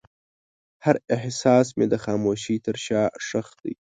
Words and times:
هر 0.85 0.95
احساس 1.15 1.67
مې 1.77 1.85
د 1.89 1.95
خاموشۍ 2.03 2.57
تر 2.65 2.75
شا 2.85 3.03
ښخ 3.27 3.47
دی. 3.61 3.73